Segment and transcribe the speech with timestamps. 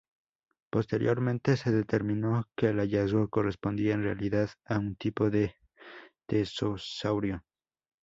[0.71, 5.53] Posteriormente se determinó que el hallazgo correspondía en realidad a un tipo de
[6.25, 7.43] pterosaurio.